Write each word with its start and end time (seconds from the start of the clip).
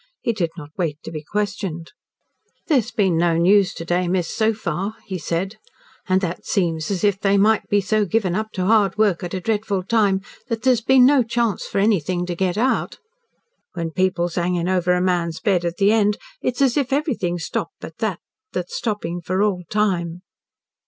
He 0.23 0.33
did 0.33 0.49
not 0.57 0.71
wait 0.79 0.97
to 1.03 1.11
be 1.11 1.23
questioned. 1.23 1.91
"There's 2.65 2.89
been 2.89 3.17
no 3.19 3.37
news 3.37 3.71
to 3.75 3.85
day, 3.85 4.07
miss, 4.07 4.27
so 4.27 4.51
far," 4.51 4.95
he 5.05 5.19
said. 5.19 5.57
"And 6.09 6.21
that 6.21 6.43
seems 6.43 6.89
as 6.89 7.03
if 7.03 7.19
they 7.19 7.37
might 7.37 7.69
be 7.69 7.81
so 7.81 8.05
given 8.05 8.33
up 8.33 8.49
to 8.53 8.65
hard 8.65 8.97
work 8.97 9.23
at 9.23 9.35
a 9.35 9.39
dreadful 9.39 9.83
time 9.83 10.21
that 10.47 10.63
there's 10.63 10.81
been 10.81 11.05
no 11.05 11.21
chance 11.21 11.67
for 11.67 11.77
anything 11.77 12.25
to 12.25 12.35
get 12.35 12.57
out. 12.57 12.97
When 13.75 13.91
people's 13.91 14.33
hanging 14.33 14.67
over 14.67 14.91
a 14.93 15.01
man's 15.03 15.39
bed 15.39 15.63
at 15.63 15.77
the 15.77 15.91
end, 15.91 16.17
it's 16.41 16.63
as 16.63 16.77
if 16.77 16.91
everything 16.91 17.37
stopped 17.37 17.75
but 17.79 17.97
that 17.99 18.17
that's 18.53 18.75
stopping 18.75 19.21
for 19.21 19.43
all 19.43 19.65
time." 19.69 20.23